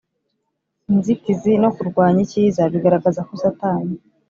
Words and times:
inzitizi 0.91 1.51
no 1.63 1.69
kurwanya 1.75 2.19
icyiza 2.25 2.61
bigaragaza 2.73 3.21
ko 3.27 3.33
satani 3.43 3.93